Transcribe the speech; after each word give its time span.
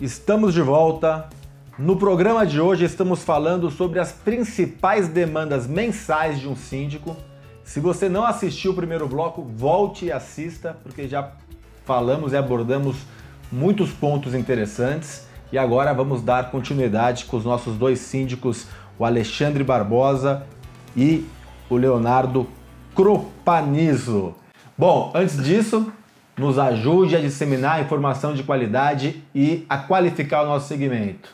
estamos 0.00 0.54
de 0.54 0.62
volta. 0.62 1.28
No 1.78 1.96
programa 1.96 2.46
de 2.46 2.60
hoje 2.60 2.84
estamos 2.84 3.22
falando 3.22 3.70
sobre 3.70 3.98
as 3.98 4.12
principais 4.12 5.08
demandas 5.08 5.66
mensais 5.66 6.40
de 6.40 6.48
um 6.48 6.54
síndico. 6.54 7.16
Se 7.64 7.80
você 7.80 8.08
não 8.08 8.24
assistiu 8.24 8.72
o 8.72 8.74
primeiro 8.74 9.08
bloco, 9.08 9.42
volte 9.42 10.06
e 10.06 10.12
assista, 10.12 10.76
porque 10.82 11.08
já 11.08 11.32
falamos 11.84 12.32
e 12.32 12.36
abordamos 12.36 12.96
muitos 13.50 13.90
pontos 13.90 14.34
interessantes. 14.34 15.26
E 15.50 15.58
agora 15.58 15.92
vamos 15.92 16.22
dar 16.22 16.50
continuidade 16.50 17.24
com 17.24 17.36
os 17.36 17.44
nossos 17.44 17.76
dois 17.76 17.98
síndicos, 17.98 18.66
o 18.98 19.04
Alexandre 19.04 19.64
Barbosa 19.64 20.46
e 20.96 21.26
o 21.68 21.76
Leonardo 21.76 22.46
Cropanizo. 22.94 24.34
Bom, 24.76 25.10
antes 25.14 25.42
disso, 25.42 25.92
nos 26.38 26.58
ajude 26.58 27.16
a 27.16 27.20
disseminar 27.20 27.82
informação 27.82 28.32
de 28.32 28.42
qualidade 28.42 29.22
e 29.34 29.66
a 29.68 29.76
qualificar 29.76 30.42
o 30.42 30.46
nosso 30.46 30.68
segmento. 30.68 31.30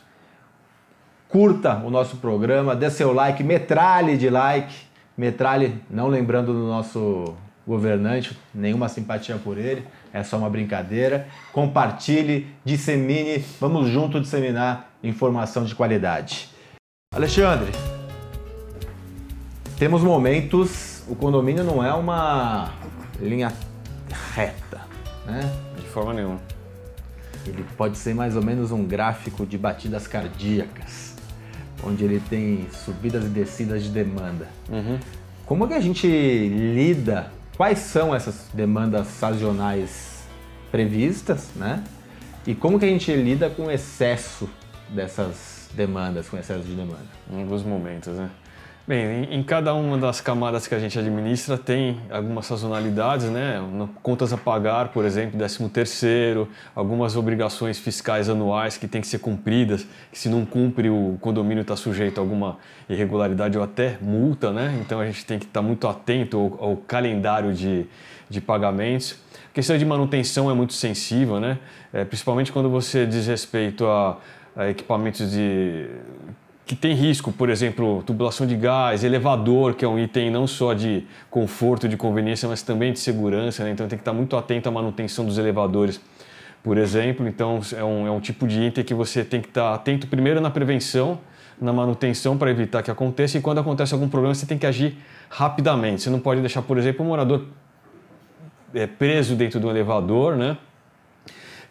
Curta 1.29 1.77
o 1.83 1.89
nosso 1.89 2.17
programa, 2.17 2.75
dê 2.75 2.89
seu 2.89 3.13
like, 3.13 3.43
metralhe 3.43 4.17
de 4.17 4.29
like, 4.29 4.75
metralhe, 5.17 5.79
não 5.89 6.07
lembrando 6.07 6.53
do 6.53 6.67
nosso 6.67 7.35
governante, 7.67 8.37
nenhuma 8.53 8.87
simpatia 8.87 9.37
por 9.37 9.57
ele, 9.57 9.85
é 10.13 10.23
só 10.23 10.37
uma 10.37 10.49
brincadeira. 10.49 11.27
Compartilhe, 11.51 12.47
dissemine, 12.63 13.43
vamos 13.59 13.89
junto 13.89 14.21
disseminar 14.21 14.91
informação 15.03 15.65
de 15.65 15.73
qualidade. 15.73 16.49
Alexandre, 17.13 17.71
temos 19.77 20.01
momentos, 20.01 21.03
o 21.07 21.15
condomínio 21.15 21.63
não 21.63 21.83
é 21.83 21.93
uma 21.93 22.71
linha 23.19 23.51
reta, 24.33 24.74
né? 25.25 25.51
De 25.75 25.87
forma 25.87 26.13
nenhuma. 26.13 26.39
Ele 27.45 27.65
pode 27.77 27.97
ser 27.97 28.13
mais 28.13 28.35
ou 28.35 28.43
menos 28.43 28.71
um 28.71 28.85
gráfico 28.85 29.45
de 29.45 29.57
batidas 29.57 30.07
cardíacas, 30.07 31.13
onde 31.83 32.03
ele 32.03 32.19
tem 32.19 32.67
subidas 32.71 33.25
e 33.25 33.27
descidas 33.27 33.83
de 33.83 33.89
demanda. 33.89 34.47
Uhum. 34.69 34.99
Como 35.45 35.65
é 35.65 35.67
que 35.67 35.73
a 35.75 35.81
gente 35.81 36.07
lida? 36.07 37.31
Quais 37.55 37.79
são 37.79 38.13
essas 38.13 38.47
demandas 38.53 39.07
sazonais 39.07 40.23
previstas, 40.71 41.49
né? 41.55 41.83
E 42.47 42.53
como 42.53 42.79
que 42.79 42.85
a 42.85 42.87
gente 42.87 43.13
lida 43.15 43.49
com 43.49 43.67
o 43.67 43.71
excesso 43.71 44.49
dessas 44.89 45.69
demandas, 45.73 46.27
com 46.27 46.37
excesso 46.37 46.63
de 46.63 46.73
demanda? 46.73 47.05
Em 47.31 47.41
alguns 47.41 47.63
momentos, 47.63 48.13
né? 48.13 48.29
Bem, 48.87 49.23
em, 49.31 49.41
cada 49.41 49.73
uma 49.73 49.97
das 49.97 50.21
camadas 50.21 50.67
que 50.67 50.75
a 50.75 50.77
gente 50.77 50.99
administra 50.99 51.57
tem 51.57 51.99
algumas 52.07 52.45
sazonalidades, 52.45 53.25
né? 53.31 53.59
Contas 54.03 54.31
a 54.31 54.37
pagar, 54.37 54.89
por 54.89 55.05
exemplo, 55.05 55.39
13 55.39 55.69
terceiro, 55.69 56.47
algumas 56.75 57.15
obrigações 57.15 57.79
fiscais 57.79 58.29
anuais 58.29 58.77
que 58.77 58.87
têm 58.87 59.01
que 59.01 59.07
ser 59.07 59.17
cumpridas, 59.17 59.87
que 60.11 60.19
se 60.19 60.29
não 60.29 60.45
cumpre 60.45 60.87
o 60.87 61.17
condomínio 61.19 61.63
está 61.63 61.75
sujeito 61.75 62.19
a 62.19 62.21
alguma 62.21 62.59
irregularidade 62.87 63.57
ou 63.57 63.63
até 63.63 63.97
multa, 63.99 64.51
né? 64.51 64.77
Então 64.79 64.99
a 64.99 65.05
gente 65.07 65.25
tem 65.25 65.39
que 65.39 65.45
estar 65.45 65.61
tá 65.61 65.65
muito 65.65 65.87
atento 65.87 66.37
ao, 66.37 66.69
ao 66.69 66.77
calendário 66.77 67.55
de, 67.55 67.87
de 68.29 68.39
pagamentos. 68.39 69.17
A 69.49 69.53
questão 69.55 69.75
de 69.75 69.83
manutenção 69.83 70.51
é 70.51 70.53
muito 70.53 70.73
sensível, 70.73 71.39
né? 71.39 71.57
É, 71.91 72.05
principalmente 72.05 72.51
quando 72.51 72.69
você 72.69 73.07
diz 73.07 73.25
respeito 73.25 73.87
a, 73.87 74.19
a 74.55 74.69
equipamentos 74.69 75.31
de 75.31 75.89
que 76.65 76.75
tem 76.75 76.95
risco, 76.95 77.31
por 77.31 77.49
exemplo, 77.49 78.01
tubulação 78.03 78.47
de 78.47 78.55
gás, 78.55 79.03
elevador, 79.03 79.75
que 79.75 79.85
é 79.85 79.87
um 79.87 79.99
item 79.99 80.31
não 80.31 80.47
só 80.47 80.73
de 80.73 81.05
conforto, 81.29 81.87
de 81.87 81.95
conveniência, 81.95 82.49
mas 82.49 82.63
também 82.63 82.91
de 82.91 82.99
segurança, 82.99 83.63
né? 83.63 83.71
então 83.71 83.87
tem 83.87 83.97
que 83.97 84.01
estar 84.01 84.13
muito 84.13 84.35
atento 84.35 84.67
à 84.67 84.71
manutenção 84.71 85.25
dos 85.25 85.37
elevadores, 85.37 86.01
por 86.63 86.77
exemplo. 86.77 87.27
Então 87.27 87.59
é 87.77 87.83
um, 87.83 88.07
é 88.07 88.11
um 88.11 88.19
tipo 88.19 88.47
de 88.47 88.59
item 88.59 88.83
que 88.83 88.95
você 88.95 89.23
tem 89.23 89.41
que 89.41 89.47
estar 89.47 89.75
atento 89.75 90.07
primeiro 90.07 90.41
na 90.41 90.49
prevenção, 90.49 91.19
na 91.61 91.71
manutenção 91.71 92.35
para 92.35 92.49
evitar 92.49 92.81
que 92.81 92.89
aconteça 92.89 93.37
e 93.37 93.41
quando 93.41 93.59
acontece 93.59 93.93
algum 93.93 94.09
problema 94.09 94.33
você 94.33 94.47
tem 94.47 94.57
que 94.57 94.65
agir 94.65 94.97
rapidamente. 95.29 96.01
Você 96.01 96.09
não 96.09 96.19
pode 96.19 96.41
deixar, 96.41 96.63
por 96.63 96.79
exemplo, 96.79 97.05
um 97.05 97.09
morador 97.09 97.45
é, 98.73 98.87
preso 98.87 99.35
dentro 99.35 99.59
do 99.59 99.69
elevador, 99.69 100.35
né? 100.35 100.57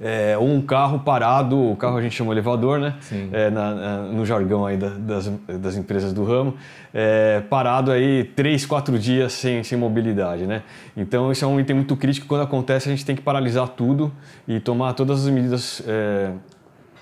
É, 0.01 0.37
ou 0.39 0.49
um 0.49 0.61
carro 0.61 1.01
parado, 1.01 1.59
o 1.59 1.77
carro 1.77 1.97
a 1.97 2.03
gente 2.03 2.15
chama 2.15 2.33
elevador, 2.33 2.79
né? 2.79 2.95
É, 3.33 3.51
na, 3.51 3.75
na, 3.75 3.99
no 4.03 4.25
jargão 4.27 4.67
aí 4.67 4.77
da, 4.77 4.89
das, 4.89 5.31
das 5.61 5.77
empresas 5.77 6.13
do 6.13 6.25
ramo, 6.25 6.55
é, 6.93 7.43
parado 7.49 7.91
aí 7.91 8.25
três, 8.25 8.67
quatro 8.67 8.99
dias 8.99 9.33
sem, 9.33 9.63
sem 9.63 9.79
mobilidade, 9.79 10.47
né? 10.47 10.63
Então 10.97 11.31
isso 11.31 11.45
é 11.45 11.49
um 11.49 11.59
item 11.61 11.77
muito 11.77 11.97
crítico. 11.97 12.27
Quando 12.27 12.43
acontece, 12.43 12.89
a 12.89 12.93
gente 12.93 13.05
tem 13.05 13.15
que 13.17 13.23
paralisar 13.23 13.69
tudo 13.69 14.13
e 14.47 14.61
tomar 14.61 14.93
todas 14.95 15.25
as 15.25 15.33
medidas 15.33 15.83
é, 15.87 16.31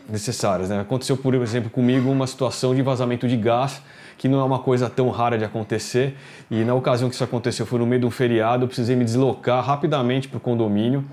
necessárias. 0.08 0.68
Né? 0.68 0.80
Aconteceu, 0.80 1.16
por 1.16 1.34
exemplo, 1.34 1.70
comigo 1.70 2.10
uma 2.10 2.26
situação 2.26 2.74
de 2.74 2.82
vazamento 2.82 3.26
de 3.26 3.36
gás 3.36 3.82
que 4.18 4.28
não 4.28 4.38
é 4.38 4.44
uma 4.44 4.60
coisa 4.60 4.88
tão 4.88 5.10
rara 5.10 5.36
de 5.36 5.44
acontecer. 5.44 6.16
E 6.48 6.62
na 6.62 6.74
ocasião 6.74 7.08
que 7.08 7.14
isso 7.16 7.24
aconteceu, 7.24 7.66
foi 7.66 7.80
no 7.80 7.86
meio 7.86 8.02
de 8.02 8.06
um 8.06 8.10
feriado, 8.10 8.62
eu 8.62 8.68
precisei 8.68 8.94
me 8.94 9.04
deslocar 9.04 9.64
rapidamente 9.64 10.28
para 10.28 10.36
o 10.36 10.40
condomínio. 10.40 11.04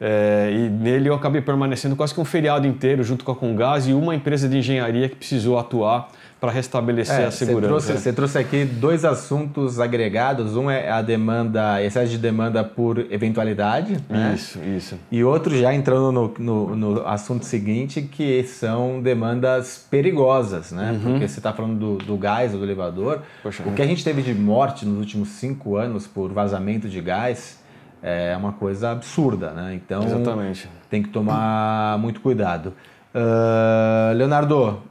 É, 0.00 0.50
e 0.52 0.68
nele 0.68 1.08
eu 1.08 1.14
acabei 1.14 1.40
permanecendo 1.40 1.96
quase 1.96 2.12
que 2.12 2.20
um 2.20 2.24
feriado 2.24 2.66
inteiro 2.66 3.02
junto 3.02 3.24
com 3.24 3.32
a 3.32 3.36
Congás 3.36 3.86
e 3.86 3.92
uma 3.92 4.14
empresa 4.14 4.48
de 4.48 4.58
engenharia 4.58 5.08
que 5.08 5.16
precisou 5.16 5.58
atuar 5.58 6.10
para 6.44 6.52
restabelecer 6.52 7.20
é, 7.20 7.24
a 7.24 7.30
segurança. 7.30 7.68
Você 7.68 7.86
trouxe, 7.86 8.02
você 8.02 8.12
trouxe, 8.12 8.38
aqui 8.38 8.64
dois 8.66 9.02
assuntos 9.02 9.80
agregados. 9.80 10.54
Um 10.56 10.70
é 10.70 10.90
a 10.90 11.00
demanda, 11.00 11.82
excesso 11.82 12.10
de 12.10 12.18
demanda 12.18 12.62
por 12.62 12.98
eventualidade. 13.10 13.96
Né? 14.10 14.34
Isso, 14.34 14.58
isso. 14.76 14.98
E 15.10 15.24
outro 15.24 15.56
já 15.56 15.72
entrando 15.72 16.12
no, 16.12 16.34
no, 16.38 16.76
no, 16.76 17.06
assunto 17.06 17.46
seguinte, 17.46 18.02
que 18.02 18.44
são 18.44 19.00
demandas 19.00 19.86
perigosas, 19.90 20.70
né? 20.70 20.92
Uhum. 20.92 21.12
Porque 21.12 21.28
você 21.28 21.38
está 21.40 21.50
falando 21.50 21.78
do, 21.78 22.04
do, 22.04 22.16
gás 22.18 22.52
ou 22.52 22.58
do 22.58 22.66
elevador. 22.66 23.22
Poxa, 23.42 23.62
o 23.64 23.72
que 23.72 23.80
a 23.80 23.86
gente 23.86 24.04
teve 24.04 24.20
de 24.20 24.34
morte 24.34 24.84
nos 24.84 24.98
últimos 24.98 25.30
cinco 25.30 25.76
anos 25.76 26.06
por 26.06 26.30
vazamento 26.30 26.90
de 26.90 27.00
gás 27.00 27.63
é 28.06 28.36
uma 28.36 28.52
coisa 28.52 28.90
absurda, 28.90 29.52
né? 29.52 29.74
Então 29.74 30.04
Exatamente. 30.04 30.68
tem 30.90 31.02
que 31.02 31.08
tomar 31.08 31.98
muito 31.98 32.20
cuidado. 32.20 32.74
Uh, 33.14 34.14
Leonardo, 34.14 34.82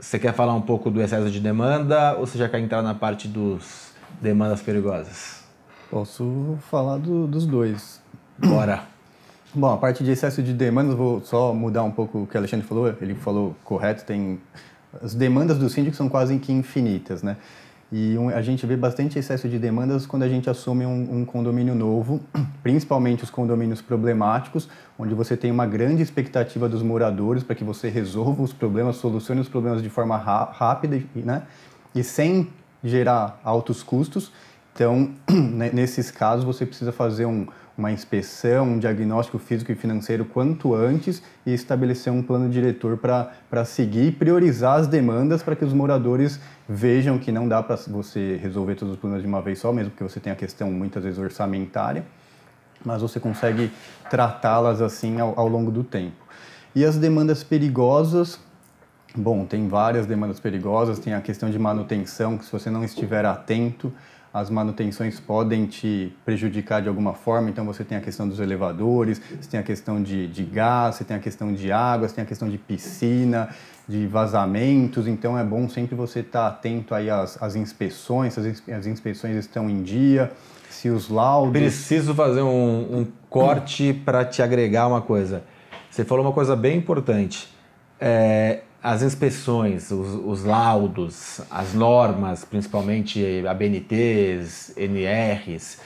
você 0.00 0.18
quer 0.18 0.32
falar 0.32 0.54
um 0.54 0.62
pouco 0.62 0.90
do 0.90 1.02
excesso 1.02 1.30
de 1.30 1.38
demanda 1.38 2.14
ou 2.14 2.26
você 2.26 2.38
já 2.38 2.48
quer 2.48 2.60
entrar 2.60 2.80
na 2.80 2.94
parte 2.94 3.28
dos 3.28 3.92
demandas 4.22 4.62
perigosas? 4.62 5.44
Posso 5.90 6.56
falar 6.70 6.96
do, 6.96 7.26
dos 7.26 7.44
dois. 7.44 8.00
Bora. 8.38 8.84
Bom, 9.54 9.74
a 9.74 9.76
parte 9.76 10.02
de 10.02 10.12
excesso 10.12 10.42
de 10.42 10.54
demandas, 10.54 10.94
vou 10.94 11.20
só 11.20 11.52
mudar 11.52 11.82
um 11.82 11.90
pouco 11.90 12.22
o 12.22 12.26
que 12.26 12.34
o 12.34 12.38
Alexandre 12.38 12.66
falou. 12.66 12.88
Ele 13.02 13.14
falou 13.14 13.54
correto, 13.62 14.02
tem 14.02 14.40
as 15.02 15.14
demandas 15.14 15.58
do 15.58 15.68
síndico 15.68 15.94
são 15.94 16.08
quase 16.08 16.38
que 16.38 16.52
infinitas, 16.52 17.22
né? 17.22 17.36
E 17.94 18.16
um, 18.16 18.30
a 18.30 18.40
gente 18.40 18.64
vê 18.64 18.74
bastante 18.74 19.18
excesso 19.18 19.46
de 19.46 19.58
demandas 19.58 20.06
quando 20.06 20.22
a 20.22 20.28
gente 20.28 20.48
assume 20.48 20.86
um, 20.86 21.18
um, 21.18 21.24
condomínio 21.26 21.74
novo, 21.74 22.22
principalmente 22.62 23.22
os 23.22 23.28
condomínios 23.28 23.82
problemáticos, 23.82 24.66
onde 24.98 25.14
você 25.14 25.36
tem 25.36 25.50
uma 25.50 25.66
grande 25.66 26.02
expectativa 26.02 26.70
dos 26.70 26.82
moradores 26.82 27.42
para 27.42 27.54
que 27.54 27.62
você 27.62 27.90
resolva 27.90 28.42
os 28.42 28.50
problemas, 28.50 28.96
solucione 28.96 29.42
os 29.42 29.48
problemas 29.48 29.82
de 29.82 29.90
forma 29.90 30.16
rápida 30.16 31.02
né? 31.14 31.42
e 31.94 32.02
sem 32.02 32.48
gerar 32.82 33.38
altos 33.44 33.82
custos. 33.82 34.32
Então, 34.74 35.10
nesses 35.72 36.10
casos, 36.10 36.44
você 36.44 36.64
precisa 36.64 36.92
fazer 36.92 37.26
um, 37.26 37.46
uma 37.76 37.90
inspeção, 37.90 38.64
um 38.64 38.78
diagnóstico 38.78 39.38
físico 39.38 39.70
e 39.72 39.74
financeiro 39.74 40.24
quanto 40.24 40.74
antes 40.74 41.22
e 41.44 41.52
estabelecer 41.52 42.12
um 42.12 42.22
plano 42.22 42.48
diretor 42.48 42.96
para 42.96 43.64
seguir 43.64 44.08
e 44.08 44.12
priorizar 44.12 44.78
as 44.78 44.86
demandas 44.86 45.42
para 45.42 45.54
que 45.54 45.64
os 45.64 45.72
moradores 45.72 46.40
vejam 46.68 47.18
que 47.18 47.30
não 47.30 47.46
dá 47.46 47.62
para 47.62 47.76
você 47.76 48.38
resolver 48.42 48.74
todos 48.74 48.94
os 48.94 49.00
problemas 49.00 49.22
de 49.22 49.28
uma 49.28 49.42
vez 49.42 49.58
só, 49.58 49.72
mesmo 49.72 49.90
porque 49.90 50.04
você 50.04 50.20
tem 50.20 50.32
a 50.32 50.36
questão 50.36 50.70
muitas 50.70 51.02
vezes 51.02 51.18
orçamentária, 51.18 52.04
mas 52.84 53.02
você 53.02 53.20
consegue 53.20 53.70
tratá-las 54.10 54.80
assim 54.80 55.20
ao, 55.20 55.38
ao 55.38 55.48
longo 55.48 55.70
do 55.70 55.84
tempo. 55.84 56.22
E 56.74 56.84
as 56.84 56.96
demandas 56.96 57.44
perigosas, 57.44 58.40
bom, 59.16 59.44
tem 59.44 59.68
várias 59.68 60.06
demandas 60.06 60.40
perigosas, 60.40 60.98
tem 60.98 61.14
a 61.14 61.20
questão 61.20 61.50
de 61.50 61.58
manutenção, 61.58 62.38
que 62.38 62.44
se 62.44 62.52
você 62.52 62.70
não 62.70 62.84
estiver 62.84 63.24
atento, 63.24 63.92
as 64.32 64.48
manutenções 64.48 65.20
podem 65.20 65.66
te 65.66 66.16
prejudicar 66.24 66.80
de 66.80 66.88
alguma 66.88 67.12
forma. 67.12 67.50
Então, 67.50 67.66
você 67.66 67.84
tem 67.84 67.98
a 67.98 68.00
questão 68.00 68.26
dos 68.26 68.40
elevadores, 68.40 69.20
você 69.38 69.50
tem 69.50 69.60
a 69.60 69.62
questão 69.62 70.02
de, 70.02 70.26
de 70.26 70.42
gás, 70.42 70.94
você 70.94 71.04
tem 71.04 71.16
a 71.16 71.20
questão 71.20 71.52
de 71.52 71.70
água, 71.70 72.08
você 72.08 72.14
tem 72.14 72.24
a 72.24 72.26
questão 72.26 72.48
de 72.48 72.56
piscina, 72.56 73.50
de 73.86 74.06
vazamentos. 74.06 75.06
Então, 75.06 75.38
é 75.38 75.44
bom 75.44 75.68
sempre 75.68 75.94
você 75.94 76.20
estar 76.20 76.46
atento 76.46 76.94
aí 76.94 77.10
às, 77.10 77.42
às 77.42 77.56
inspeções, 77.56 78.38
as, 78.38 78.62
as 78.70 78.86
inspeções 78.86 79.36
estão 79.36 79.68
em 79.68 79.82
dia, 79.82 80.32
se 80.70 80.88
os 80.88 81.10
laudos... 81.10 81.52
Preciso 81.52 82.14
fazer 82.14 82.40
um, 82.40 83.00
um 83.00 83.06
corte 83.28 83.92
para 83.92 84.24
te 84.24 84.40
agregar 84.40 84.86
uma 84.86 85.02
coisa. 85.02 85.44
Você 85.90 86.06
falou 86.06 86.24
uma 86.24 86.32
coisa 86.32 86.56
bem 86.56 86.78
importante. 86.78 87.52
É, 88.00 88.62
as 88.82 89.02
inspeções, 89.02 89.90
os, 89.92 90.14
os, 90.24 90.44
laudos, 90.44 91.40
as 91.50 91.72
normas, 91.72 92.44
principalmente 92.44 93.44
ABNTs, 93.46 94.76
NRs, 94.76 95.80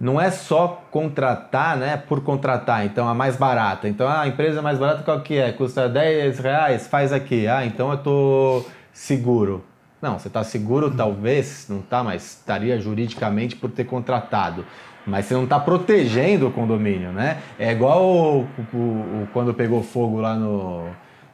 não 0.00 0.18
é 0.18 0.30
só 0.30 0.82
contratar, 0.90 1.76
né, 1.76 1.96
por 1.96 2.22
contratar, 2.22 2.86
então 2.86 3.06
a 3.06 3.14
mais 3.14 3.36
barata. 3.36 3.88
Então 3.88 4.08
a 4.08 4.26
empresa 4.26 4.62
mais 4.62 4.78
barata 4.78 5.02
qual 5.02 5.20
que 5.20 5.36
é? 5.36 5.52
Custa 5.52 5.88
10 5.88 6.38
reais, 6.38 6.86
faz 6.86 7.12
aqui. 7.12 7.46
Ah, 7.46 7.66
então 7.66 7.90
eu 7.90 7.98
tô 7.98 8.64
seguro. 8.92 9.64
Não, 10.00 10.18
você 10.18 10.28
está 10.28 10.44
seguro 10.44 10.90
talvez, 10.90 11.66
não 11.68 11.80
está, 11.80 12.04
mas 12.04 12.38
estaria 12.38 12.80
juridicamente 12.80 13.56
por 13.56 13.70
ter 13.70 13.84
contratado. 13.84 14.64
Mas 15.04 15.26
você 15.26 15.34
não 15.34 15.44
está 15.44 15.58
protegendo 15.58 16.48
o 16.48 16.52
condomínio, 16.52 17.10
né? 17.10 17.38
É 17.58 17.72
igual 17.72 18.04
o, 18.04 18.48
o, 18.72 18.76
o, 18.76 19.28
quando 19.32 19.52
pegou 19.52 19.82
fogo 19.82 20.20
lá 20.20 20.36
no, 20.36 20.88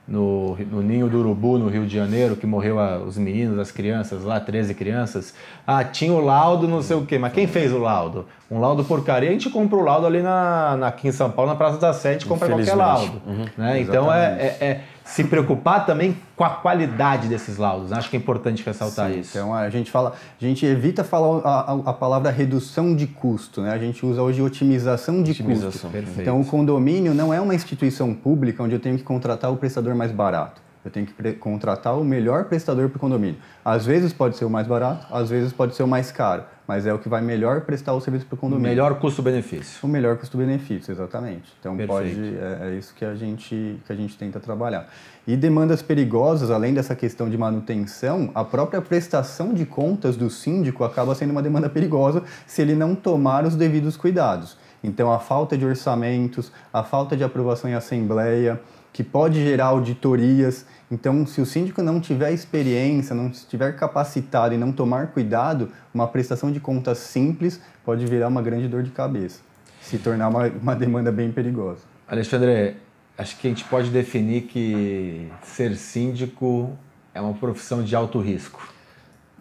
no, 0.07 0.57
no, 0.71 0.83
Ninho 0.83 1.09
do 1.09 1.19
Urubu, 1.19 1.59
no 1.59 1.69
Rio 1.69 1.87
de 1.87 1.95
Janeiro, 1.95 2.37
que 2.37 2.47
morreu 2.47 2.79
a, 2.79 2.99
os 2.99 3.17
meninos, 3.17 3.59
as 3.59 3.71
crianças 3.71 4.23
lá, 4.23 4.39
13 4.39 4.75
crianças. 4.75 5.35
Ah, 5.67 5.83
tinha 5.83 6.13
o 6.13 6.21
laudo, 6.21 6.69
não 6.69 6.83
sei 6.83 6.97
o 6.97 7.07
quê. 7.07 7.19
Mas 7.19 7.33
quem 7.33 7.47
fez 7.47 7.73
o 7.73 7.79
laudo? 7.79 8.27
Um 8.51 8.61
laudo 8.61 8.85
porcaria, 8.85 9.31
a 9.31 9.33
gente 9.33 9.49
compra 9.49 9.79
o 9.79 9.83
laudo 9.83 10.07
ali 10.07 10.21
na, 10.21 10.77
na, 10.77 10.89
aqui 10.89 11.09
em 11.09 11.13
São 11.13 11.31
Paulo, 11.31 11.51
na 11.51 11.57
Praça 11.57 11.79
da 11.79 11.93
Sé, 11.93 12.11
a 12.11 12.13
gente 12.13 12.27
compra 12.27 12.49
qualquer 12.49 12.75
laudo. 12.75 13.23
Uhum, 13.27 13.47
né? 13.57 13.81
Então 13.81 14.13
é, 14.13 14.57
é, 14.61 14.65
é 14.65 14.81
se 15.05 15.23
preocupar 15.25 15.85
também 15.85 16.17
com 16.35 16.45
a 16.45 16.51
qualidade 16.51 17.29
desses 17.29 17.59
laudos. 17.59 17.93
Acho 17.93 18.09
que 18.09 18.17
é 18.17 18.19
importante 18.19 18.65
ressaltar 18.65 19.13
Sim, 19.13 19.21
isso. 19.21 19.37
Então 19.37 19.55
a 19.55 19.69
gente 19.69 19.91
fala, 19.91 20.15
a 20.41 20.45
gente 20.45 20.65
evita 20.65 21.05
falar 21.05 21.41
a, 21.45 21.73
a, 21.91 21.93
palavra 21.93 22.31
redução 22.31 22.97
de 22.97 23.07
custo, 23.07 23.61
né? 23.61 23.71
A 23.71 23.79
gente 23.79 24.05
usa 24.05 24.23
hoje 24.23 24.41
otimização 24.41 25.23
de 25.23 25.33
otimização, 25.33 25.71
custo. 25.71 25.89
Perfeito. 25.89 26.21
Então 26.23 26.41
o 26.41 26.45
condomínio 26.45 27.13
não 27.15 27.33
é 27.33 27.41
uma 27.41 27.55
instituição 27.55 28.15
pública 28.15 28.63
onde 28.63 28.75
eu 28.75 28.81
tenho 28.81 28.97
que 28.97 29.05
contratar 29.05 29.53
o 29.53 29.57
prestador 29.57 29.95
mais 29.95 30.11
barato. 30.11 30.64
Eu 30.85 30.91
tenho 30.91 31.07
que 31.07 31.33
contratar 31.35 31.99
o 31.99 32.05
melhor 32.05 32.45
prestador 32.45 32.91
para 32.91 32.99
o 32.99 33.01
condomínio. 33.01 33.37
Às 33.65 33.87
vezes 33.87 34.13
pode 34.13 34.37
ser 34.37 34.45
o 34.45 34.51
mais 34.51 34.67
barato, 34.67 35.07
às 35.11 35.31
vezes 35.31 35.53
pode 35.53 35.75
ser 35.75 35.83
o 35.83 35.89
mais 35.89 36.13
caro, 36.13 36.45
mas 36.69 36.87
é 36.87 36.93
o 36.93 36.99
que 36.99 37.09
vai 37.09 37.23
melhor 37.23 37.63
prestar 37.63 37.95
o 37.95 38.01
serviço 38.01 38.27
para 38.27 38.35
o 38.35 38.39
condomínio. 38.39 38.69
Melhor 38.69 38.99
custo-benefício. 38.99 39.79
O 39.83 39.89
melhor 39.89 40.19
custo-benefício, 40.19 40.93
exatamente. 40.93 41.51
Então 41.59 41.75
Perfeito. 41.75 42.17
pode 42.19 42.37
é, 42.37 42.69
é, 42.69 42.79
isso 42.79 42.95
que 42.95 43.05
a 43.05 43.15
gente 43.15 43.81
que 43.87 43.93
a 43.93 43.97
gente 43.97 44.17
tenta 44.19 44.39
trabalhar. 44.39 44.87
E 45.27 45.37
demandas 45.37 45.81
perigosas, 45.81 46.51
além 46.51 46.75
dessa 46.75 46.95
questão 46.95 47.31
de 47.31 47.39
manutenção, 47.39 48.31
a 48.35 48.45
própria 48.45 48.83
prestação 48.83 49.55
de 49.55 49.65
contas 49.65 50.19
do 50.19 50.29
síndico 50.29 50.85
acaba 50.85 51.15
sendo 51.15 51.31
uma 51.31 51.43
demanda 51.43 51.71
perigosa 51.71 52.23
se 52.47 52.61
ele 52.61 52.75
não 52.75 52.95
tomar 52.95 53.47
os 53.47 53.57
devidos 53.57 53.97
cuidados. 53.97 54.59
Então 54.83 55.11
a 55.11 55.19
falta 55.19 55.57
de 55.57 55.65
orçamentos, 55.65 56.53
a 56.71 56.83
falta 56.83 57.17
de 57.17 57.25
aprovação 57.25 57.71
em 57.71 57.75
assembleia, 57.75 58.61
que 58.95 59.03
pode 59.03 59.43
gerar 59.43 59.67
auditorias. 59.67 60.65
Então, 60.89 61.27
se 61.27 61.41
o 61.41 61.45
síndico 61.45 61.83
não 61.83 62.01
tiver 62.01 62.33
experiência, 62.33 63.13
não 63.13 63.27
estiver 63.27 63.77
capacitado 63.77 64.55
e 64.55 64.57
não 64.57 64.71
tomar 64.71 65.09
cuidado, 65.09 65.69
uma 65.93 66.07
prestação 66.07 66.53
de 66.53 66.61
contas 66.61 66.99
simples 66.99 67.61
pode 67.85 68.07
virar 68.07 68.29
uma 68.29 68.41
grande 68.41 68.69
dor 68.69 68.85
de 68.85 68.91
cabeça, 68.91 69.41
se 69.83 69.99
tornar 69.99 70.29
uma, 70.29 70.47
uma 70.47 70.77
demanda 70.77 71.11
bem 71.11 71.33
perigosa. 71.33 71.81
Alexandre, 72.07 72.77
acho 73.19 73.37
que 73.37 73.49
a 73.49 73.51
gente 73.51 73.65
pode 73.65 73.91
definir 73.91 74.43
que 74.43 75.29
ser 75.43 75.75
síndico 75.75 76.71
é 77.13 77.21
uma 77.21 77.35
profissão 77.35 77.83
de 77.83 77.97
alto 77.97 78.21
risco. 78.21 78.73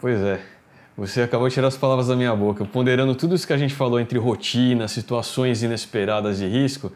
Pois 0.01 0.19
é. 0.19 0.41
Você 0.97 1.21
acabou 1.21 1.47
de 1.47 1.53
tirar 1.53 1.67
as 1.67 1.77
palavras 1.77 2.07
da 2.07 2.15
minha 2.15 2.35
boca. 2.35 2.65
Ponderando 2.65 3.13
tudo 3.13 3.35
isso 3.35 3.45
que 3.45 3.53
a 3.53 3.57
gente 3.57 3.73
falou 3.73 3.99
entre 3.99 4.17
rotina, 4.17 4.87
situações 4.87 5.61
inesperadas 5.61 6.37
de 6.39 6.47
risco, 6.47 6.91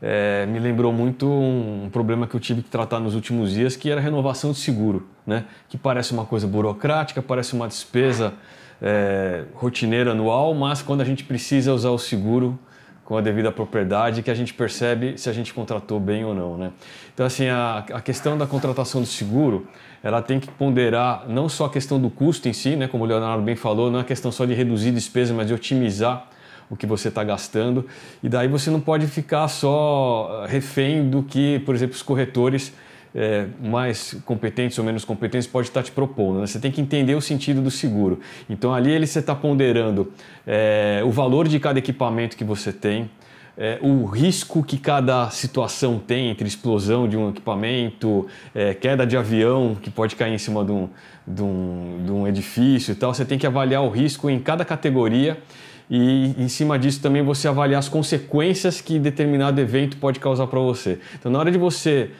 é, 0.00 0.46
me 0.46 0.58
lembrou 0.58 0.92
muito 0.92 1.26
um 1.26 1.88
problema 1.90 2.26
que 2.26 2.34
eu 2.34 2.40
tive 2.40 2.62
que 2.62 2.70
tratar 2.70 3.00
nos 3.00 3.14
últimos 3.14 3.52
dias, 3.52 3.76
que 3.76 3.90
era 3.90 4.00
a 4.00 4.04
renovação 4.04 4.52
de 4.52 4.58
seguro, 4.58 5.06
né? 5.26 5.44
que 5.68 5.76
parece 5.76 6.12
uma 6.12 6.24
coisa 6.24 6.46
burocrática, 6.46 7.20
parece 7.20 7.54
uma 7.54 7.66
despesa 7.66 8.34
é, 8.80 9.44
rotineira 9.54 10.12
anual, 10.12 10.54
mas 10.54 10.82
quando 10.82 11.00
a 11.00 11.04
gente 11.04 11.24
precisa 11.24 11.72
usar 11.72 11.90
o 11.90 11.98
seguro 11.98 12.58
com 13.04 13.16
a 13.16 13.22
devida 13.22 13.50
propriedade, 13.50 14.22
que 14.22 14.30
a 14.30 14.34
gente 14.34 14.52
percebe 14.52 15.16
se 15.16 15.30
a 15.30 15.32
gente 15.32 15.54
contratou 15.54 15.98
bem 15.98 16.26
ou 16.26 16.34
não. 16.34 16.58
Né? 16.58 16.72
Então, 17.14 17.24
assim, 17.24 17.48
a, 17.48 17.78
a 17.78 18.00
questão 18.02 18.36
da 18.36 18.46
contratação 18.46 19.00
do 19.00 19.06
seguro, 19.06 19.66
ela 20.02 20.20
tem 20.20 20.38
que 20.38 20.48
ponderar 20.48 21.24
não 21.26 21.48
só 21.48 21.64
a 21.64 21.70
questão 21.70 21.98
do 21.98 22.10
custo 22.10 22.48
em 22.48 22.52
si, 22.52 22.76
né? 22.76 22.86
como 22.86 23.04
o 23.04 23.06
Leonardo 23.06 23.42
bem 23.42 23.56
falou, 23.56 23.90
não 23.90 23.98
é 23.98 24.04
questão 24.04 24.30
só 24.30 24.44
de 24.44 24.52
reduzir 24.52 24.92
despesa, 24.92 25.32
mas 25.32 25.46
de 25.46 25.54
otimizar 25.54 26.28
o 26.70 26.76
que 26.76 26.86
você 26.86 27.08
está 27.08 27.24
gastando. 27.24 27.86
E 28.22 28.28
daí 28.28 28.48
você 28.48 28.70
não 28.70 28.80
pode 28.80 29.06
ficar 29.06 29.48
só 29.48 30.44
eh, 30.44 30.50
refém 30.50 31.08
do 31.08 31.22
que, 31.22 31.58
por 31.60 31.74
exemplo, 31.74 31.94
os 31.94 32.02
corretores 32.02 32.72
é, 33.14 33.46
mais 33.62 34.14
competentes 34.24 34.78
ou 34.78 34.84
menos 34.84 35.04
competentes 35.04 35.46
pode 35.46 35.68
estar 35.68 35.80
tá 35.80 35.84
te 35.84 35.92
propondo. 35.92 36.40
Né? 36.40 36.46
Você 36.46 36.60
tem 36.60 36.70
que 36.70 36.80
entender 36.80 37.14
o 37.14 37.20
sentido 37.20 37.60
do 37.60 37.70
seguro. 37.70 38.20
Então 38.48 38.74
ali 38.74 38.92
ele 38.92 39.06
você 39.06 39.18
está 39.18 39.34
ponderando 39.34 40.12
é, 40.46 41.02
o 41.04 41.10
valor 41.10 41.48
de 41.48 41.58
cada 41.58 41.78
equipamento 41.78 42.36
que 42.36 42.44
você 42.44 42.72
tem, 42.72 43.10
é, 43.56 43.76
o 43.82 44.04
risco 44.04 44.62
que 44.62 44.78
cada 44.78 45.30
situação 45.30 45.98
tem 45.98 46.30
entre 46.30 46.46
explosão 46.46 47.08
de 47.08 47.16
um 47.16 47.30
equipamento, 47.30 48.28
é, 48.54 48.72
queda 48.72 49.04
de 49.04 49.16
avião 49.16 49.74
que 49.74 49.90
pode 49.90 50.14
cair 50.14 50.32
em 50.32 50.38
cima 50.38 50.64
de 50.64 50.70
um, 50.70 50.88
de, 51.26 51.42
um, 51.42 52.02
de 52.04 52.12
um 52.12 52.28
edifício 52.28 52.92
e 52.92 52.94
tal. 52.94 53.12
Você 53.12 53.24
tem 53.24 53.36
que 53.36 53.46
avaliar 53.46 53.82
o 53.82 53.88
risco 53.88 54.30
em 54.30 54.38
cada 54.38 54.64
categoria 54.64 55.38
e 55.90 56.34
em 56.36 56.48
cima 56.48 56.78
disso 56.78 57.00
também 57.00 57.22
você 57.22 57.48
avaliar 57.48 57.78
as 57.78 57.88
consequências 57.88 58.80
que 58.80 58.98
determinado 58.98 59.60
evento 59.60 59.96
pode 59.96 60.20
causar 60.20 60.46
para 60.46 60.60
você. 60.60 60.98
Então, 61.18 61.32
na 61.32 61.38
hora 61.38 61.50
de 61.50 61.58
você 61.58 62.10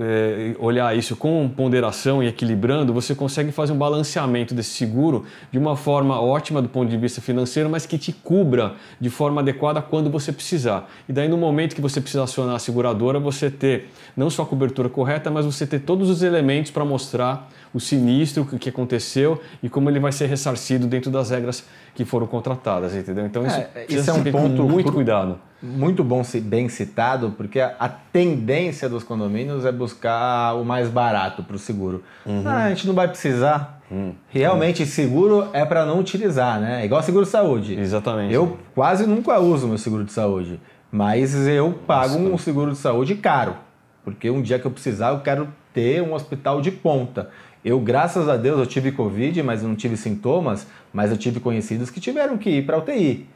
é, 0.00 0.56
olhar 0.58 0.96
isso 0.96 1.14
com 1.14 1.48
ponderação 1.48 2.22
e 2.22 2.26
equilibrando, 2.26 2.92
você 2.92 3.14
consegue 3.14 3.52
fazer 3.52 3.72
um 3.72 3.76
balanceamento 3.76 4.54
desse 4.54 4.70
seguro 4.70 5.24
de 5.52 5.58
uma 5.58 5.76
forma 5.76 6.20
ótima 6.20 6.62
do 6.62 6.68
ponto 6.68 6.88
de 6.88 6.96
vista 6.96 7.20
financeiro, 7.20 7.68
mas 7.68 7.84
que 7.84 7.98
te 7.98 8.12
cubra 8.12 8.74
de 9.00 9.10
forma 9.10 9.40
adequada 9.40 9.82
quando 9.82 10.10
você 10.10 10.32
precisar. 10.32 10.90
E 11.08 11.12
daí, 11.12 11.28
no 11.28 11.36
momento 11.36 11.74
que 11.74 11.80
você 11.80 12.00
precisar 12.00 12.24
acionar 12.24 12.56
a 12.56 12.58
seguradora, 12.58 13.20
você 13.20 13.50
ter 13.50 13.90
não 14.16 14.30
só 14.30 14.42
a 14.42 14.46
cobertura 14.46 14.88
correta, 14.88 15.30
mas 15.30 15.44
você 15.44 15.66
ter 15.66 15.80
todos 15.80 16.08
os 16.08 16.22
elementos 16.22 16.70
para 16.70 16.84
mostrar 16.84 17.50
o 17.72 17.80
sinistro, 17.80 18.48
o 18.50 18.58
que 18.58 18.68
aconteceu 18.68 19.40
e 19.62 19.68
como 19.68 19.90
ele 19.90 19.98
vai 19.98 20.12
ser 20.12 20.26
ressarcido 20.26 20.86
dentro 20.86 21.10
das 21.10 21.30
regras 21.30 21.64
que 21.94 22.04
foram 22.04 22.26
contratadas, 22.26 22.94
entendeu? 22.94 23.26
Então 23.26 23.46
isso, 23.46 23.56
é, 23.56 23.86
isso 23.88 24.10
é 24.10 24.12
um 24.12 24.24
ponto 24.24 24.62
muito 24.64 24.92
cuidado. 24.92 25.38
Muito 25.64 26.04
bom, 26.04 26.22
bem 26.42 26.68
citado, 26.68 27.32
porque 27.38 27.58
a, 27.58 27.88
tendência 27.88 28.86
dos 28.86 29.02
condomínios 29.02 29.64
é 29.64 29.72
buscar 29.72 30.54
o 30.56 30.64
mais 30.64 30.90
barato 30.90 31.42
para 31.42 31.56
o 31.56 31.58
seguro. 31.58 32.04
Uhum. 32.26 32.42
Ah, 32.44 32.64
a 32.64 32.68
gente 32.68 32.86
não 32.86 32.92
vai 32.92 33.08
precisar. 33.08 33.80
Uhum. 33.90 34.14
Realmente, 34.28 34.84
seguro 34.84 35.48
é 35.54 35.64
para 35.64 35.86
não 35.86 36.00
utilizar, 36.00 36.60
né? 36.60 36.82
É 36.82 36.84
igual 36.84 37.02
seguro 37.02 37.24
de 37.24 37.30
saúde. 37.30 37.80
Exatamente. 37.80 38.34
Eu 38.34 38.58
quase 38.74 39.06
nunca 39.06 39.40
uso 39.40 39.66
meu 39.66 39.78
seguro 39.78 40.04
de 40.04 40.12
saúde, 40.12 40.60
mas 40.92 41.34
eu 41.46 41.72
pago 41.86 42.18
Nossa. 42.18 42.34
um 42.34 42.38
seguro 42.38 42.72
de 42.72 42.78
saúde 42.78 43.14
caro, 43.14 43.56
porque 44.04 44.28
um 44.28 44.42
dia 44.42 44.58
que 44.58 44.66
eu 44.66 44.70
precisar, 44.70 45.12
eu 45.12 45.20
quero 45.20 45.48
ter 45.72 46.02
um 46.02 46.12
hospital 46.12 46.60
de 46.60 46.70
ponta. 46.70 47.30
Eu, 47.64 47.80
graças 47.80 48.28
a 48.28 48.36
Deus, 48.36 48.58
eu 48.58 48.66
tive 48.66 48.92
Covid, 48.92 49.42
mas 49.42 49.62
não 49.62 49.74
tive 49.74 49.96
sintomas, 49.96 50.66
mas 50.92 51.10
eu 51.10 51.16
tive 51.16 51.40
conhecidos 51.40 51.88
que 51.88 51.98
tiveram 51.98 52.36
que 52.36 52.50
ir 52.50 52.66
para 52.66 52.76
UTI. 52.76 53.26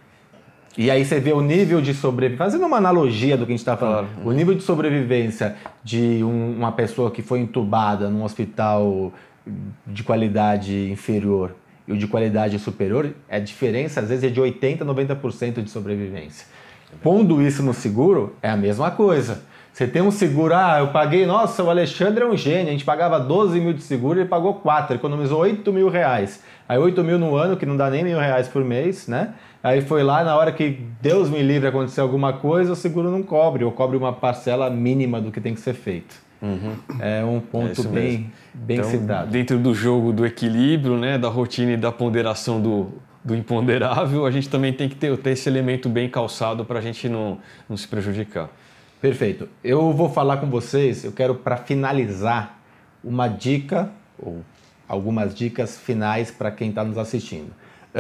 E 0.77 0.91
aí 0.91 1.05
você 1.05 1.19
vê 1.19 1.33
o 1.33 1.41
nível 1.41 1.81
de 1.81 1.93
sobrevivência, 1.93 2.45
fazendo 2.45 2.67
uma 2.67 2.77
analogia 2.77 3.37
do 3.37 3.45
que 3.45 3.53
a 3.53 3.55
gente 3.55 3.61
está 3.61 3.77
falando, 3.77 4.09
claro. 4.15 4.29
o 4.29 4.33
nível 4.33 4.55
de 4.55 4.63
sobrevivência 4.63 5.57
de 5.83 6.23
um, 6.23 6.57
uma 6.57 6.73
pessoa 6.73 7.11
que 7.11 7.23
foi 7.23 7.41
entubada 7.41 8.09
num 8.09 8.23
hospital 8.23 9.13
de 9.87 10.03
qualidade 10.03 10.91
inferior 10.91 11.55
e 11.87 11.93
o 11.93 11.97
de 11.97 12.07
qualidade 12.07 12.59
superior, 12.59 13.13
a 13.31 13.39
diferença 13.39 14.01
às 14.01 14.11
vezes 14.11 14.25
é 14.25 14.29
de 14.29 14.41
80% 14.41 14.83
a 14.83 14.85
90% 14.85 15.63
de 15.63 15.71
sobrevivência. 15.71 16.47
Pondo 17.03 17.41
isso 17.43 17.63
no 17.63 17.73
seguro, 17.73 18.37
é 18.43 18.51
a 18.51 18.57
mesma 18.57 18.91
coisa. 18.91 19.43
Você 19.73 19.87
tem 19.87 20.03
um 20.03 20.11
seguro, 20.11 20.55
ah, 20.55 20.79
eu 20.81 20.89
paguei, 20.89 21.25
nossa, 21.25 21.63
o 21.63 21.71
Alexandre 21.71 22.25
é 22.25 22.27
um 22.27 22.37
gênio, 22.37 22.69
a 22.69 22.73
gente 22.73 22.85
pagava 22.85 23.19
12 23.19 23.61
mil 23.61 23.73
de 23.73 23.83
seguro, 23.83 24.19
ele 24.19 24.29
pagou 24.29 24.55
4, 24.55 24.97
economizou 24.97 25.41
8 25.41 25.73
mil 25.73 25.89
reais. 25.89 26.43
Aí 26.69 26.77
8 26.77 27.03
mil 27.05 27.19
no 27.19 27.37
ano, 27.37 27.57
que 27.57 27.65
não 27.65 27.77
dá 27.77 27.89
nem 27.89 28.03
mil 28.03 28.19
reais 28.19 28.49
por 28.49 28.65
mês, 28.65 29.07
né? 29.07 29.35
Aí 29.63 29.81
foi 29.81 30.03
lá, 30.03 30.23
na 30.23 30.37
hora 30.37 30.53
que 30.53 30.87
Deus 31.03 31.29
me 31.29 31.43
livre 31.43 31.69
acontecer 31.69 32.01
alguma 32.01 32.33
coisa, 32.33 32.73
o 32.73 32.77
seguro 32.77 33.11
não 33.11 33.23
cobre, 33.23 33.65
ou 33.65 33.73
cobre 33.73 33.97
uma 33.97 34.13
parcela 34.13 34.71
mínima 34.71 35.21
do 35.21 35.33
que 35.33 35.41
tem 35.41 35.55
que 35.55 35.61
ser 35.61 35.75
feito. 35.75 36.15
Uhum. 36.41 36.77
É 37.01 37.25
um 37.25 37.41
ponto 37.41 37.81
é 37.81 37.85
bem, 37.89 38.33
bem 38.55 38.79
então, 38.79 38.91
citado. 38.91 39.31
Dentro 39.31 39.59
do 39.59 39.75
jogo 39.75 40.13
do 40.13 40.25
equilíbrio, 40.25 40.97
né, 40.97 41.19
da 41.19 41.29
rotina 41.29 41.73
e 41.73 41.77
da 41.77 41.91
ponderação 41.91 42.61
do, 42.61 42.93
do 43.25 43.35
imponderável, 43.35 44.25
a 44.25 44.31
gente 44.31 44.49
também 44.49 44.73
tem 44.73 44.89
que 44.89 44.95
ter, 44.95 45.17
ter 45.19 45.31
esse 45.31 45.49
elemento 45.49 45.89
bem 45.89 46.09
calçado 46.09 46.65
para 46.65 46.79
a 46.79 46.83
gente 46.83 47.09
não, 47.09 47.39
não 47.69 47.77
se 47.77 47.89
prejudicar. 47.89 48.49
Perfeito. 49.01 49.49
Eu 49.63 49.93
vou 49.93 50.09
falar 50.09 50.39
com 50.39 50.47
vocês, 50.47 51.05
eu 51.05 51.13
quero 51.13 51.35
para 51.35 51.57
finalizar 51.57 52.59
uma 53.03 53.29
dica 53.29 53.91
ou 54.19 54.43
algumas 54.89 55.35
dicas 55.35 55.77
finais 55.77 56.31
para 56.31 56.51
quem 56.51 56.71
está 56.71 56.83
nos 56.83 56.99
assistindo. 56.99 57.51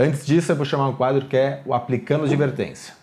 Antes 0.01 0.25
disso, 0.25 0.53
eu 0.53 0.55
vou 0.55 0.65
chamar 0.65 0.87
um 0.87 0.93
quadro 0.93 1.27
que 1.27 1.37
é 1.37 1.61
o 1.67 1.75
Aplicando 1.75 2.25
Advertência. 2.25 2.95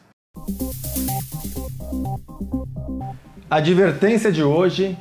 A 3.50 3.58
advertência 3.58 4.32
de 4.32 4.42
hoje 4.42 4.98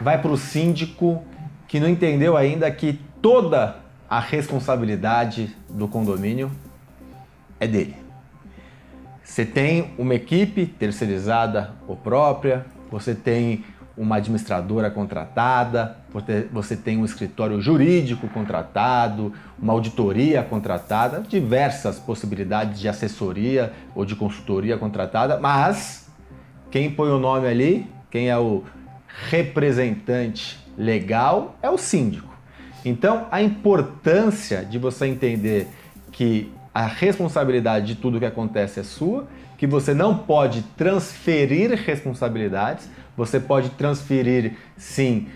vai 0.00 0.20
para 0.20 0.32
o 0.32 0.36
síndico 0.36 1.22
que 1.68 1.78
não 1.78 1.88
entendeu 1.88 2.36
ainda 2.36 2.68
que 2.72 2.98
toda 3.22 3.76
a 4.10 4.18
responsabilidade 4.18 5.56
do 5.70 5.86
condomínio 5.86 6.50
é 7.60 7.68
dele. 7.68 7.94
Você 9.22 9.46
tem 9.46 9.94
uma 9.96 10.16
equipe 10.16 10.66
terceirizada 10.66 11.70
ou 11.86 11.94
própria, 11.94 12.66
você 12.90 13.14
tem 13.14 13.64
uma 13.96 14.16
administradora 14.16 14.90
contratada, 14.90 15.96
você 16.52 16.76
tem 16.76 16.98
um 16.98 17.04
escritório 17.04 17.60
jurídico 17.60 18.28
contratado, 18.28 19.32
uma 19.58 19.72
auditoria 19.72 20.42
contratada, 20.42 21.20
diversas 21.26 21.98
possibilidades 21.98 22.78
de 22.78 22.88
assessoria 22.88 23.72
ou 23.94 24.04
de 24.04 24.14
consultoria 24.14 24.76
contratada, 24.76 25.38
mas 25.38 26.10
quem 26.70 26.90
põe 26.90 27.08
o 27.10 27.18
nome 27.18 27.48
ali, 27.48 27.90
quem 28.10 28.28
é 28.28 28.36
o 28.36 28.64
representante 29.30 30.58
legal 30.76 31.56
é 31.62 31.70
o 31.70 31.78
síndico. 31.78 32.34
Então, 32.84 33.26
a 33.30 33.42
importância 33.42 34.64
de 34.64 34.78
você 34.78 35.06
entender 35.06 35.68
que 36.12 36.52
a 36.74 36.86
responsabilidade 36.86 37.86
de 37.86 37.94
tudo 37.94 38.18
que 38.18 38.26
acontece 38.26 38.80
é 38.80 38.82
sua, 38.82 39.26
que 39.56 39.66
você 39.66 39.94
não 39.94 40.18
pode 40.18 40.60
transferir 40.76 41.72
responsabilidades, 41.72 42.90
você 43.16 43.40
pode 43.40 43.70
transferir 43.70 44.54
sim 44.76 45.28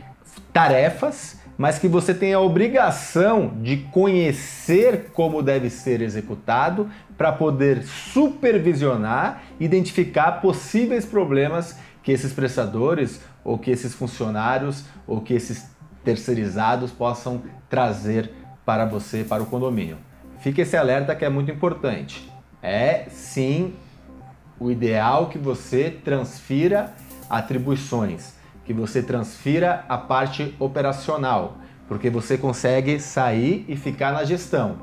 tarefas, 0.53 1.41
mas 1.57 1.79
que 1.79 1.89
você 1.89 2.15
tem 2.15 2.33
a 2.33 2.41
obrigação 2.41 3.53
de 3.61 3.79
conhecer 3.93 5.11
como 5.13 5.43
deve 5.43 5.69
ser 5.69 6.01
executado 6.01 6.91
para 7.17 7.33
poder 7.33 7.83
supervisionar, 7.83 9.43
identificar 9.61 10.41
possíveis 10.41 11.05
problemas 11.05 11.77
que 12.03 12.13
esses 12.13 12.33
prestadores 12.33 13.21
ou 13.45 13.59
que 13.59 13.71
esses 13.71 13.95
funcionários 13.95 14.85
ou 15.07 15.21
que 15.21 15.35
esses 15.35 15.69
terceirizados 16.03 16.91
possam 16.91 17.43
trazer 17.69 18.31
para 18.65 18.87
você, 18.87 19.23
para 19.23 19.43
o 19.43 19.47
condomínio. 19.47 19.99
Fique 20.41 20.63
esse 20.63 20.77
alerta 20.77 21.15
que 21.15 21.25
é 21.25 21.29
muito 21.29 21.51
importante. 21.51 22.31
É 22.63 23.05
sim 23.11 23.75
o 24.59 24.71
ideal 24.71 25.29
que 25.29 25.39
você 25.39 25.91
transfira 25.91 26.95
atribuições, 27.31 28.35
que 28.65 28.75
você 28.75 29.03
transfira 29.03 29.85
a 29.89 29.97
parte 29.97 30.55
operacional, 30.59 31.59
porque 31.89 32.11
você 32.11 32.37
consegue 32.37 33.01
sair 33.01 33.65
e 33.69 33.77
ficar 33.77 34.13
na 34.13 34.25
gestão, 34.25 34.77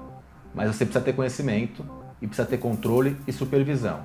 mas 0.56 0.74
você 0.74 0.86
precisa 0.86 1.04
ter 1.04 1.14
conhecimento 1.14 1.86
e 2.22 2.28
precisa 2.28 2.48
ter 2.48 2.58
controle 2.58 3.18
e 3.28 3.32
supervisão. 3.32 4.02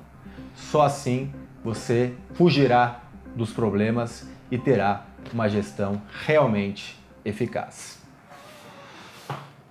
Só 0.55 0.83
assim 0.83 1.33
você 1.63 2.13
fugirá 2.33 3.01
dos 3.35 3.51
problemas 3.51 4.27
e 4.51 4.57
terá 4.57 5.05
uma 5.33 5.49
gestão 5.49 6.01
realmente 6.25 7.01
eficaz. 7.25 7.99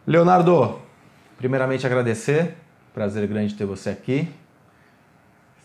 Leonardo, 0.07 0.81
primeiramente 1.37 1.87
agradecer, 1.87 2.57
prazer 2.93 3.27
grande 3.29 3.55
ter 3.55 3.65
você 3.65 3.91
aqui. 3.91 4.29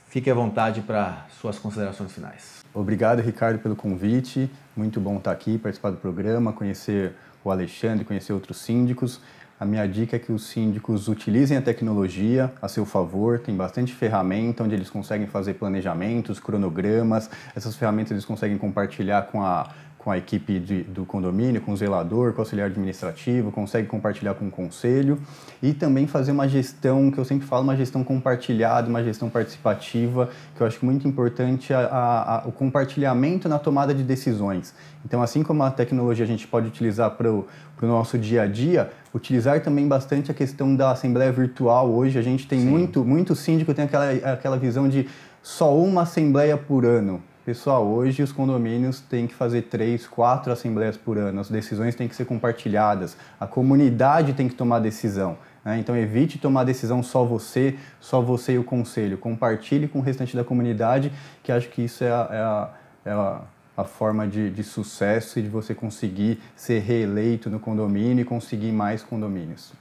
Fique 0.07 0.29
à 0.29 0.33
vontade 0.33 0.81
para 0.81 1.25
suas 1.41 1.59
considerações 1.59 2.11
finais. 2.13 2.63
Obrigado, 2.73 3.21
Ricardo, 3.21 3.59
pelo 3.59 3.75
convite. 3.75 4.49
Muito 4.75 5.01
bom 5.01 5.17
estar 5.17 5.31
aqui, 5.31 5.57
participar 5.57 5.91
do 5.91 5.97
programa, 5.97 6.53
conhecer 6.53 7.13
o 7.43 7.51
Alexandre, 7.51 8.05
conhecer 8.05 8.31
outros 8.31 8.57
síndicos. 8.57 9.19
A 9.59 9.65
minha 9.65 9.87
dica 9.87 10.15
é 10.15 10.19
que 10.19 10.31
os 10.31 10.45
síndicos 10.45 11.07
utilizem 11.07 11.57
a 11.57 11.61
tecnologia 11.61 12.53
a 12.61 12.67
seu 12.67 12.85
favor. 12.85 13.39
Tem 13.39 13.55
bastante 13.55 13.93
ferramenta 13.93 14.63
onde 14.63 14.75
eles 14.75 14.89
conseguem 14.89 15.27
fazer 15.27 15.55
planejamentos, 15.55 16.39
cronogramas. 16.39 17.29
Essas 17.55 17.75
ferramentas 17.75 18.11
eles 18.11 18.23
conseguem 18.23 18.57
compartilhar 18.57 19.23
com 19.23 19.43
a 19.43 19.67
com 19.97 20.11
a 20.11 20.17
equipe 20.17 20.59
de, 20.59 20.83
do 20.83 21.05
condomínio, 21.05 21.59
com 21.59 21.73
o 21.73 21.77
zelador, 21.77 22.31
com 22.31 22.39
o 22.39 22.41
auxiliar 22.41 22.67
administrativo, 22.67 23.51
consegue 23.51 23.87
compartilhar 23.87 24.35
com 24.35 24.47
o 24.47 24.51
conselho 24.51 25.19
e 25.61 25.73
também 25.73 26.07
fazer 26.07 26.31
uma 26.31 26.47
gestão, 26.47 27.11
que 27.11 27.17
eu 27.17 27.25
sempre 27.25 27.47
falo, 27.47 27.63
uma 27.63 27.75
gestão 27.75 28.03
compartilhada, 28.03 28.87
uma 28.87 29.03
gestão 29.03 29.29
participativa, 29.29 30.29
que 30.55 30.61
eu 30.61 30.67
acho 30.67 30.85
muito 30.85 31.07
importante 31.07 31.73
a, 31.73 31.79
a, 31.79 32.35
a, 32.35 32.47
o 32.47 32.51
compartilhamento 32.51 33.49
na 33.49 33.59
tomada 33.59 33.93
de 33.93 34.03
decisões. 34.03 34.73
Então, 35.03 35.21
assim 35.21 35.43
como 35.43 35.63
a 35.63 35.71
tecnologia 35.71 36.25
a 36.25 36.27
gente 36.27 36.47
pode 36.47 36.67
utilizar 36.67 37.11
para 37.11 37.29
o 37.31 37.45
nosso 37.81 38.17
dia 38.17 38.43
a 38.43 38.47
dia, 38.47 38.91
utilizar 39.13 39.61
também 39.61 39.87
bastante 39.87 40.29
a 40.29 40.33
questão 40.33 40.75
da 40.75 40.91
assembleia 40.91 41.31
virtual. 41.31 41.89
Hoje 41.89 42.19
a 42.19 42.21
gente 42.21 42.47
tem 42.47 42.61
Sim. 42.61 42.67
muito, 42.67 43.03
muito 43.03 43.35
síndico 43.35 43.73
tem 43.73 43.85
aquela, 43.85 44.11
aquela 44.31 44.57
visão 44.57 44.87
de 44.87 45.07
só 45.41 45.75
uma 45.75 46.03
assembleia 46.03 46.57
por 46.57 46.85
ano. 46.85 47.21
Pessoal, 47.47 47.87
hoje 47.87 48.21
os 48.21 48.33
condomínios 48.33 48.99
têm 48.99 49.25
que 49.25 49.33
fazer 49.33 49.61
três, 49.61 50.05
quatro 50.05 50.51
assembleias 50.51 50.97
por 50.97 51.17
ano, 51.17 51.39
as 51.39 51.49
decisões 51.49 51.95
têm 51.95 52.05
que 52.05 52.13
ser 52.13 52.25
compartilhadas, 52.25 53.15
a 53.39 53.47
comunidade 53.47 54.33
tem 54.33 54.49
que 54.49 54.53
tomar 54.53 54.79
decisão. 54.79 55.37
Né? 55.63 55.79
Então 55.79 55.95
evite 55.95 56.37
tomar 56.37 56.65
decisão 56.65 57.01
só 57.01 57.23
você, 57.23 57.77
só 58.01 58.19
você 58.19 58.55
e 58.55 58.57
o 58.57 58.65
conselho. 58.65 59.17
Compartilhe 59.17 59.87
com 59.87 59.99
o 59.99 60.01
restante 60.01 60.35
da 60.35 60.43
comunidade, 60.43 61.09
que 61.41 61.49
acho 61.49 61.69
que 61.69 61.83
isso 61.83 62.03
é 62.03 62.11
a, 62.11 62.27
é 62.29 62.37
a, 62.37 62.69
é 63.05 63.11
a, 63.11 63.41
a 63.77 63.83
forma 63.85 64.27
de, 64.27 64.49
de 64.49 64.61
sucesso 64.61 65.39
e 65.39 65.41
de 65.41 65.47
você 65.47 65.73
conseguir 65.73 66.41
ser 66.53 66.79
reeleito 66.79 67.49
no 67.49 67.61
condomínio 67.61 68.23
e 68.23 68.25
conseguir 68.25 68.73
mais 68.73 69.03
condomínios. 69.03 69.71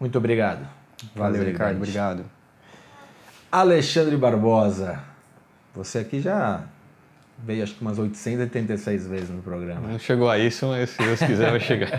Muito 0.00 0.18
obrigado. 0.18 0.66
Valeu, 1.14 1.44
Ricardo. 1.44 1.76
Obrigado. 1.76 2.24
Alexandre 3.52 4.16
Barbosa, 4.16 4.98
você 5.72 6.00
aqui 6.00 6.20
já 6.20 6.64
veio 7.38 7.62
acho 7.62 7.74
que 7.74 7.82
umas 7.82 7.98
886 7.98 9.06
vezes 9.06 9.30
no 9.30 9.42
programa. 9.42 9.88
Não 9.88 9.98
chegou 9.98 10.28
a 10.28 10.38
isso, 10.38 10.66
mas 10.66 10.90
se 10.90 10.98
Deus 10.98 11.18
quiser 11.20 11.50
vai 11.50 11.60
chegar. 11.60 11.90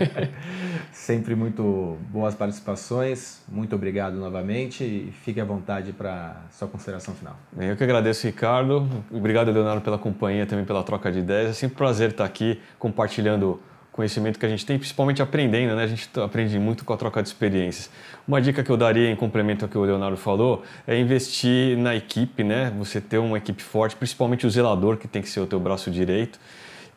Sempre 0.92 1.34
muito 1.34 1.96
boas 2.10 2.34
participações, 2.34 3.40
muito 3.48 3.74
obrigado 3.74 4.16
novamente 4.16 4.84
e 4.84 5.12
fique 5.24 5.40
à 5.40 5.44
vontade 5.44 5.92
para 5.92 6.42
sua 6.50 6.68
consideração 6.68 7.14
final. 7.14 7.36
Eu 7.56 7.76
que 7.76 7.84
agradeço, 7.84 8.26
Ricardo. 8.26 8.88
Obrigado, 9.10 9.50
Leonardo, 9.50 9.80
pela 9.80 9.98
companhia, 9.98 10.46
também 10.46 10.64
pela 10.64 10.82
troca 10.82 11.10
de 11.10 11.20
ideias. 11.20 11.50
É 11.50 11.52
sempre 11.52 11.74
um 11.74 11.78
prazer 11.78 12.10
estar 12.10 12.24
aqui 12.24 12.60
compartilhando 12.78 13.60
conhecimento 13.98 14.38
que 14.38 14.46
a 14.46 14.48
gente 14.48 14.64
tem, 14.64 14.78
principalmente 14.78 15.20
aprendendo, 15.20 15.74
né? 15.74 15.82
A 15.82 15.86
gente 15.88 16.08
aprende 16.20 16.56
muito 16.56 16.84
com 16.84 16.92
a 16.92 16.96
troca 16.96 17.20
de 17.20 17.28
experiências. 17.28 17.90
Uma 18.28 18.40
dica 18.40 18.62
que 18.62 18.70
eu 18.70 18.76
daria 18.76 19.10
em 19.10 19.16
complemento 19.16 19.64
ao 19.64 19.68
que 19.68 19.76
o 19.76 19.82
Leonardo 19.82 20.16
falou 20.16 20.62
é 20.86 20.96
investir 20.96 21.76
na 21.76 21.96
equipe, 21.96 22.44
né? 22.44 22.72
Você 22.78 23.00
ter 23.00 23.18
uma 23.18 23.36
equipe 23.36 23.60
forte, 23.60 23.96
principalmente 23.96 24.46
o 24.46 24.50
zelador, 24.50 24.98
que 24.98 25.08
tem 25.08 25.20
que 25.20 25.28
ser 25.28 25.40
o 25.40 25.46
teu 25.48 25.58
braço 25.58 25.90
direito 25.90 26.38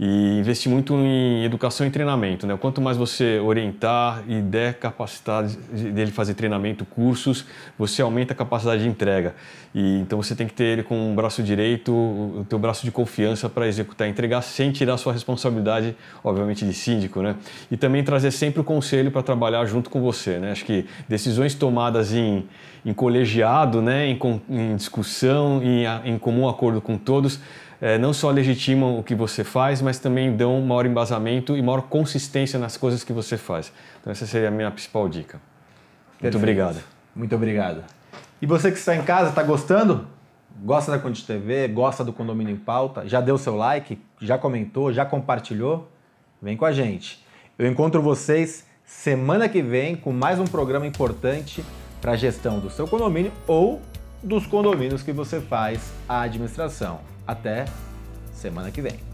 e 0.03 0.39
investir 0.39 0.71
muito 0.71 0.95
em 0.95 1.45
educação 1.45 1.85
e 1.85 1.91
treinamento. 1.91 2.47
Né? 2.47 2.57
Quanto 2.59 2.81
mais 2.81 2.97
você 2.97 3.37
orientar 3.37 4.23
e 4.27 4.41
der 4.41 4.73
capacidade 4.73 5.55
dele 5.57 6.09
fazer 6.09 6.33
treinamento, 6.33 6.83
cursos, 6.83 7.45
você 7.77 8.01
aumenta 8.01 8.33
a 8.33 8.35
capacidade 8.35 8.81
de 8.81 8.89
entrega. 8.89 9.35
E, 9.75 9.99
então 9.99 10.19
você 10.19 10.33
tem 10.33 10.47
que 10.47 10.53
ter 10.55 10.63
ele 10.63 10.81
com 10.81 11.11
o 11.11 11.15
braço 11.15 11.43
direito, 11.43 11.93
o 11.93 12.43
teu 12.49 12.57
braço 12.57 12.83
de 12.83 12.89
confiança 12.89 13.47
para 13.47 13.67
executar 13.67 14.09
entregar 14.09 14.41
sem 14.41 14.71
tirar 14.71 14.97
sua 14.97 15.13
responsabilidade, 15.13 15.95
obviamente, 16.23 16.65
de 16.65 16.73
síndico. 16.73 17.21
Né? 17.21 17.35
E 17.69 17.77
também 17.77 18.03
trazer 18.03 18.31
sempre 18.31 18.59
o 18.59 18.63
conselho 18.63 19.11
para 19.11 19.21
trabalhar 19.21 19.63
junto 19.67 19.91
com 19.91 20.01
você. 20.01 20.39
Né? 20.39 20.51
Acho 20.51 20.65
que 20.65 20.87
decisões 21.07 21.53
tomadas 21.53 22.11
em, 22.11 22.47
em 22.83 22.91
colegiado, 22.91 23.83
né? 23.83 24.07
em, 24.07 24.19
em 24.49 24.75
discussão, 24.75 25.61
em, 25.61 25.83
em 26.05 26.17
comum 26.17 26.49
acordo 26.49 26.81
com 26.81 26.97
todos, 26.97 27.39
é, 27.81 27.97
não 27.97 28.13
só 28.13 28.29
legitimam 28.29 28.99
o 28.99 29.03
que 29.03 29.15
você 29.15 29.43
faz, 29.43 29.81
mas 29.81 29.97
também 29.97 30.35
dão 30.35 30.61
maior 30.61 30.85
embasamento 30.85 31.57
e 31.57 31.61
maior 31.63 31.81
consistência 31.81 32.59
nas 32.59 32.77
coisas 32.77 33.03
que 33.03 33.11
você 33.11 33.37
faz. 33.37 33.73
Então 33.99 34.11
essa 34.11 34.27
seria 34.27 34.49
a 34.49 34.51
minha 34.51 34.69
principal 34.69 35.09
dica. 35.09 35.41
Perfeito. 36.19 36.21
Muito 36.21 36.37
obrigado. 36.37 36.83
Muito 37.15 37.35
obrigado. 37.35 37.83
E 38.39 38.45
você 38.45 38.71
que 38.71 38.77
está 38.77 38.95
em 38.95 39.01
casa, 39.01 39.29
está 39.29 39.41
gostando? 39.41 40.07
Gosta 40.63 40.91
da 40.91 40.99
Conde 40.99 41.23
TV? 41.23 41.67
Gosta 41.69 42.03
do 42.03 42.13
Condomínio 42.13 42.53
em 42.53 42.57
Pauta? 42.57 43.07
Já 43.07 43.19
deu 43.19 43.37
seu 43.37 43.55
like? 43.55 43.99
Já 44.21 44.37
comentou? 44.37 44.93
Já 44.93 45.03
compartilhou? 45.03 45.89
Vem 46.39 46.55
com 46.55 46.65
a 46.65 46.71
gente. 46.71 47.25
Eu 47.57 47.67
encontro 47.67 48.01
vocês 48.01 48.65
semana 48.85 49.49
que 49.49 49.61
vem 49.61 49.95
com 49.95 50.11
mais 50.11 50.39
um 50.39 50.45
programa 50.45 50.85
importante 50.85 51.65
para 51.99 52.11
a 52.11 52.15
gestão 52.15 52.59
do 52.59 52.69
seu 52.69 52.87
condomínio 52.87 53.31
ou 53.47 53.81
dos 54.21 54.45
condomínios 54.45 55.01
que 55.01 55.11
você 55.11 55.39
faz 55.39 55.91
a 56.07 56.21
administração. 56.21 57.10
Até 57.27 57.65
semana 58.33 58.71
que 58.71 58.81
vem. 58.81 59.10